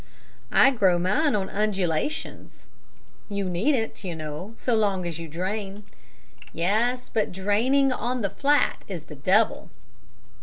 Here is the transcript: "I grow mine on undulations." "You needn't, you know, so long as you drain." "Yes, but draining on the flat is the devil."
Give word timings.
"I 0.51 0.71
grow 0.71 0.97
mine 0.97 1.35
on 1.35 1.47
undulations." 1.47 2.65
"You 3.29 3.47
needn't, 3.47 4.03
you 4.03 4.15
know, 4.15 4.55
so 4.57 4.73
long 4.73 5.05
as 5.05 5.19
you 5.19 5.27
drain." 5.27 5.83
"Yes, 6.53 7.11
but 7.13 7.31
draining 7.31 7.91
on 7.91 8.21
the 8.23 8.31
flat 8.31 8.81
is 8.87 9.03
the 9.03 9.15
devil." 9.15 9.69